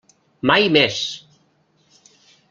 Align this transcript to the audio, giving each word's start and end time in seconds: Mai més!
Mai 0.51 0.63
més! 0.77 0.95